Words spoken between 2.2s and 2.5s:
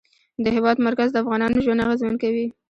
کوي.